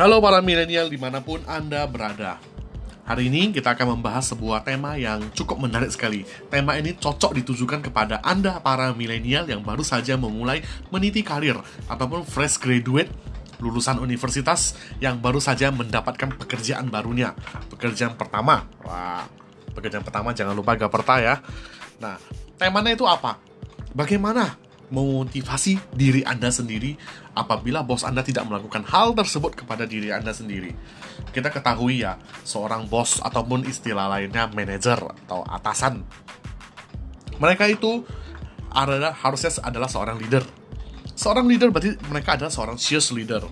[0.00, 2.40] Halo para milenial di mana pun Anda berada.
[3.04, 6.24] Hari ini kita akan membahas sebuah tema yang cukup menarik sekali.
[6.48, 12.24] Tema ini cocok ditujukan kepada Anda para milenial yang baru saja memulai meniti karir Ataupun
[12.24, 13.12] fresh graduate
[13.60, 14.72] lulusan universitas
[15.04, 17.36] yang baru saja mendapatkan pekerjaan barunya.
[17.68, 18.64] Pekerjaan pertama.
[18.80, 19.28] Wah,
[19.76, 21.44] pekerjaan pertama jangan lupa Gaperta ya.
[22.00, 22.16] Nah,
[22.56, 23.36] temanya itu apa?
[23.92, 24.56] Bagaimana
[24.90, 26.98] memotivasi diri Anda sendiri
[27.34, 30.74] apabila bos Anda tidak melakukan hal tersebut kepada diri Anda sendiri.
[31.30, 36.02] Kita ketahui ya, seorang bos ataupun istilah lainnya manajer atau atasan.
[37.40, 38.04] Mereka itu
[38.70, 40.44] adalah harusnya adalah seorang leader.
[41.14, 43.46] Seorang leader berarti mereka adalah seorang cheers leader.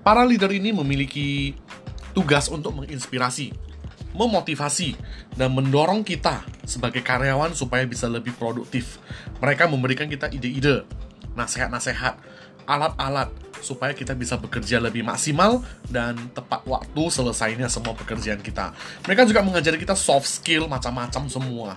[0.00, 1.52] Para leader ini memiliki
[2.16, 3.52] tugas untuk menginspirasi,
[4.14, 4.98] memotivasi,
[5.38, 8.98] dan mendorong kita sebagai karyawan supaya bisa lebih produktif.
[9.38, 10.86] Mereka memberikan kita ide-ide,
[11.38, 12.18] nasihat-nasihat,
[12.70, 18.72] alat-alat supaya kita bisa bekerja lebih maksimal dan tepat waktu selesainya semua pekerjaan kita.
[19.04, 21.76] Mereka juga mengajari kita soft skill macam-macam semua.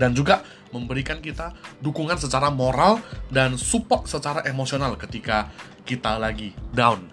[0.00, 0.40] Dan juga
[0.72, 1.52] memberikan kita
[1.84, 5.52] dukungan secara moral dan support secara emosional ketika
[5.84, 7.04] kita lagi down.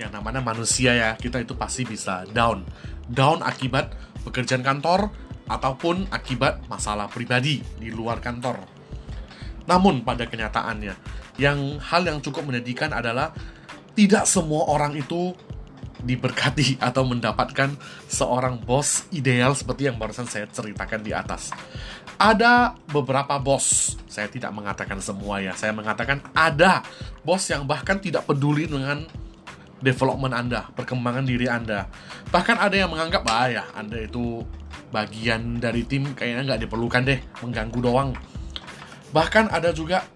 [0.00, 2.64] Yang namanya manusia ya, kita itu pasti bisa down.
[3.12, 3.92] Down akibat
[4.24, 5.12] pekerjaan kantor
[5.44, 8.56] ataupun akibat masalah pribadi di luar kantor.
[9.68, 10.94] Namun pada kenyataannya,
[11.36, 13.36] yang hal yang cukup menyedihkan adalah
[13.92, 15.36] tidak semua orang itu
[16.02, 17.76] diberkati atau mendapatkan
[18.10, 21.54] seorang bos ideal seperti yang barusan saya ceritakan di atas.
[22.18, 26.82] Ada beberapa bos, saya tidak mengatakan semua ya, saya mengatakan ada
[27.26, 29.06] bos yang bahkan tidak peduli dengan
[29.82, 31.90] development Anda, perkembangan diri Anda.
[32.30, 34.46] Bahkan ada yang menganggap, ah ya, Anda itu
[34.94, 38.10] bagian dari tim kayaknya nggak diperlukan deh, mengganggu doang.
[39.12, 40.06] Bahkan ada juga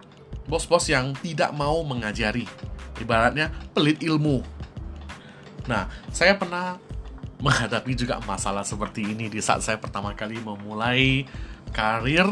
[0.47, 2.47] bos-bos yang tidak mau mengajari.
[2.97, 4.41] Ibaratnya pelit ilmu.
[5.69, 6.79] Nah, saya pernah
[7.43, 11.29] menghadapi juga masalah seperti ini di saat saya pertama kali memulai
[11.77, 12.25] karir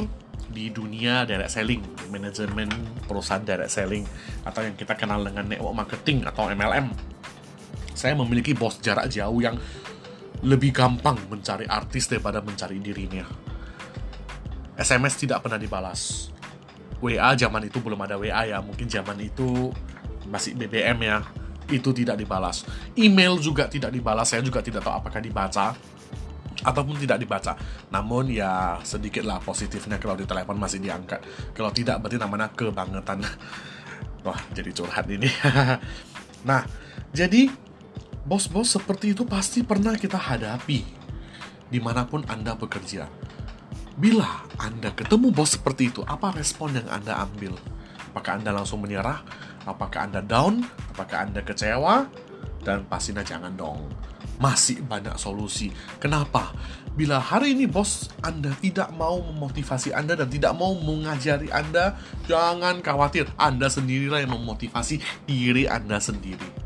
[0.49, 2.71] di dunia direct selling, manajemen
[3.05, 4.07] perusahaan direct selling
[4.47, 7.14] atau yang kita kenal dengan network marketing atau MLM.
[8.05, 9.57] Saya memiliki bos jarak jauh yang
[10.45, 13.25] lebih gampang mencari artis daripada mencari dirinya.
[14.77, 16.29] SMS tidak pernah dibalas.
[17.01, 19.73] WA zaman itu belum ada WA ya, mungkin zaman itu
[20.29, 21.25] masih BBM ya.
[21.73, 22.69] Itu tidak dibalas.
[22.93, 25.73] Email juga tidak dibalas, saya juga tidak tahu apakah dibaca
[26.61, 27.57] ataupun tidak dibaca.
[27.89, 31.25] Namun ya sedikitlah positifnya kalau di telepon masih diangkat.
[31.57, 33.25] Kalau tidak berarti namanya kebangetan.
[34.29, 35.33] Wah, jadi curhat ini.
[36.49, 36.69] nah,
[37.17, 37.65] jadi
[38.25, 40.81] bos-bos seperti itu pasti pernah kita hadapi
[41.69, 43.09] di mana pun Anda bekerja.
[43.95, 47.55] Bila Anda ketemu bos seperti itu, apa respon yang Anda ambil?
[48.11, 49.23] Apakah Anda langsung menyerah?
[49.69, 50.67] Apakah Anda down?
[50.95, 52.11] Apakah Anda kecewa?
[52.65, 53.93] Dan pastinya jangan dong
[54.39, 55.71] masih banyak solusi.
[56.03, 56.55] Kenapa?
[56.95, 62.83] Bila hari ini bos Anda tidak mau memotivasi Anda dan tidak mau mengajari Anda, jangan
[62.83, 63.31] khawatir.
[63.39, 66.64] Anda sendirilah yang memotivasi diri Anda sendiri.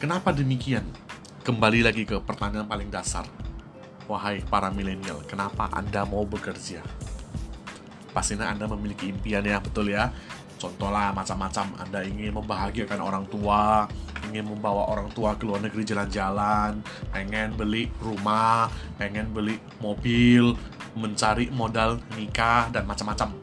[0.00, 0.80] Kenapa demikian?
[1.44, 3.28] Kembali lagi ke pertanyaan paling dasar.
[4.08, 6.80] Wahai para milenial, kenapa Anda mau bekerja?
[8.16, 10.08] Pastinya Anda memiliki impian ya, betul ya?
[10.56, 13.84] Contohlah macam-macam, Anda ingin membahagiakan orang tua,
[14.32, 16.80] ingin membawa orang tua ke luar negeri jalan-jalan,
[17.12, 20.56] pengen beli rumah, pengen beli mobil,
[20.96, 23.36] mencari modal nikah, dan macam-macam.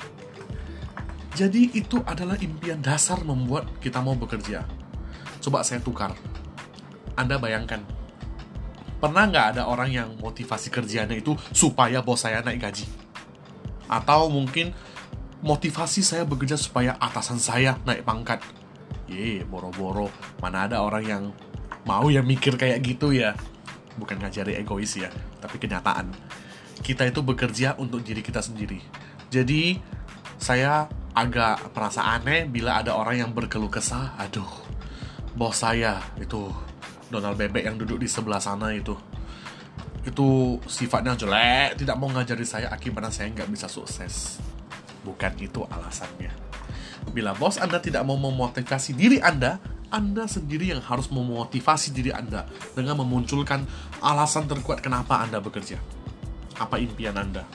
[1.38, 4.66] Jadi itu adalah impian dasar membuat kita mau bekerja.
[5.38, 6.18] Coba saya tukar.
[7.18, 7.82] Anda bayangkan,
[9.02, 12.86] pernah nggak ada orang yang motivasi kerjanya itu supaya bos saya naik gaji?
[13.90, 14.78] Atau mungkin
[15.42, 18.46] motivasi saya bekerja supaya atasan saya naik pangkat.
[19.10, 20.14] Ye, boro-boro.
[20.38, 21.24] Mana ada orang yang
[21.90, 23.34] mau ya mikir kayak gitu ya.
[23.98, 25.10] Bukan ngajari egois ya,
[25.42, 26.14] tapi kenyataan.
[26.86, 28.78] Kita itu bekerja untuk diri kita sendiri.
[29.34, 29.82] Jadi,
[30.38, 30.86] saya
[31.18, 34.14] agak merasa aneh bila ada orang yang berkeluh kesah.
[34.22, 34.46] Aduh,
[35.34, 36.54] bos saya itu
[37.08, 38.96] Donald Bebek yang duduk di sebelah sana itu
[40.08, 44.40] itu sifatnya jelek, tidak mau ngajari saya akibatnya saya nggak bisa sukses
[45.08, 46.32] Bukan itu alasannya.
[47.16, 49.56] Bila bos Anda tidak mau memotivasi diri Anda,
[49.88, 52.44] Anda sendiri yang harus memotivasi diri Anda
[52.76, 53.64] dengan memunculkan
[54.04, 55.80] alasan terkuat kenapa Anda bekerja.
[56.60, 57.48] Apa impian Anda?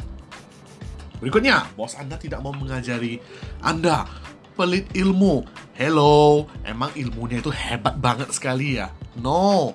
[1.21, 3.21] Berikutnya, bos Anda tidak mau mengajari
[3.61, 4.09] Anda
[4.55, 5.45] pelit ilmu.
[5.73, 8.93] Hello, emang ilmunya itu hebat banget sekali ya?
[9.17, 9.73] No.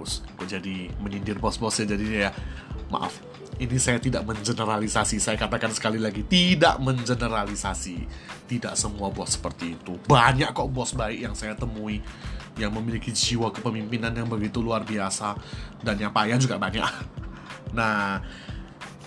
[0.00, 2.32] Us, kok jadi menyindir bos-bosnya jadinya ya.
[2.90, 3.22] Maaf.
[3.60, 5.20] ini saya tidak mengeneralisasi.
[5.20, 8.08] Saya katakan sekali lagi, tidak mengeneralisasi.
[8.48, 10.00] Tidak semua bos seperti itu.
[10.08, 12.00] Banyak kok bos baik yang saya temui
[12.56, 15.36] yang memiliki jiwa kepemimpinan yang begitu luar biasa
[15.84, 16.88] dan yang payah juga banyak.
[17.76, 18.24] Nah,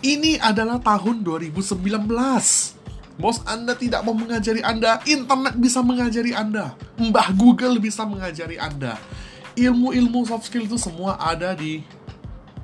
[0.06, 2.83] ini adalah tahun 2019.
[3.14, 6.74] Bos Anda tidak mau mengajari Anda, internet bisa mengajari Anda.
[6.98, 8.98] Mbah Google bisa mengajari Anda.
[9.54, 11.86] Ilmu-ilmu soft skill itu semua ada di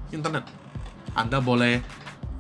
[0.10, 0.50] internet.
[1.14, 1.86] Anda boleh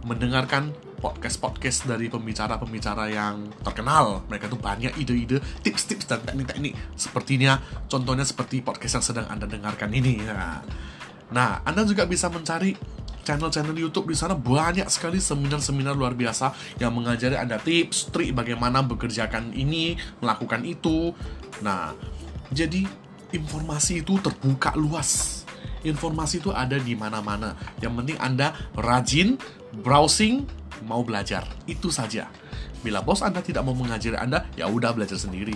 [0.10, 4.26] mendengarkan podcast-podcast dari pembicara-pembicara yang terkenal.
[4.28, 6.76] Mereka tuh banyak ide-ide, tips-tips dan teknik-teknik.
[6.98, 10.20] Sepertinya, contohnya seperti podcast yang sedang Anda dengarkan ini.
[10.26, 10.60] Nah,
[11.30, 12.74] nah Anda juga bisa mencari
[13.30, 16.50] channel-channel YouTube di sana banyak sekali seminar-seminar luar biasa
[16.82, 21.14] yang mengajari Anda tips, trik bagaimana bekerjakan ini, melakukan itu.
[21.62, 21.94] Nah,
[22.50, 22.90] jadi
[23.30, 25.40] informasi itu terbuka luas
[25.84, 27.56] informasi itu ada di mana-mana.
[27.80, 29.40] Yang penting Anda rajin
[29.80, 30.44] browsing,
[30.84, 31.48] mau belajar.
[31.70, 32.28] Itu saja.
[32.84, 35.56] Bila bos Anda tidak mau mengajari Anda, ya udah belajar sendiri.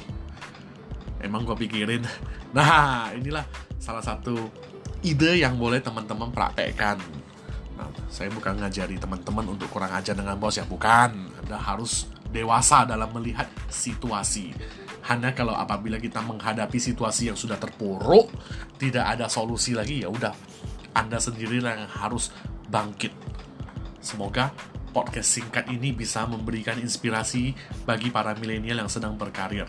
[1.24, 2.04] Emang gue pikirin.
[2.54, 3.50] Nah, inilah
[3.82, 4.38] salah satu
[5.02, 7.02] ide yang boleh teman-teman praktekkan.
[7.74, 11.34] Nah, saya bukan ngajari teman-teman untuk kurang ajar dengan bos ya, bukan.
[11.44, 14.54] Anda harus dewasa dalam melihat situasi.
[15.06, 18.30] Hanya kalau apabila kita menghadapi situasi yang sudah terpuruk,
[18.78, 20.32] tidak ada solusi lagi, ya udah
[20.96, 22.32] Anda sendiri yang harus
[22.70, 23.12] bangkit.
[24.00, 24.54] Semoga
[24.94, 29.66] podcast singkat ini bisa memberikan inspirasi bagi para milenial yang sedang berkarir.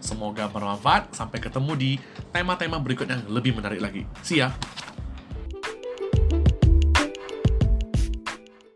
[0.00, 1.16] Semoga bermanfaat.
[1.16, 1.90] Sampai ketemu di
[2.28, 4.04] tema-tema berikut yang lebih menarik lagi.
[4.20, 4.52] See ya!